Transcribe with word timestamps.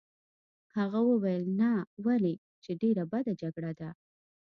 هغه 0.77 0.99
وویل: 1.09 1.43
ناولې! 1.59 2.35
چې 2.63 2.71
ډېره 2.81 3.03
بده 3.11 3.33
جګړه 3.41 3.71
ده. 3.79 3.89